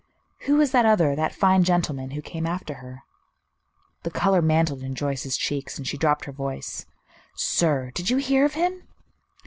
[0.47, 3.03] "Who was that other, that fine gentleman, who came after her?"
[4.01, 6.87] The color mantled in Joyce's cheeks, and she dropped her voice.
[7.35, 7.91] "Sir!
[7.93, 8.87] Did you hear of him?"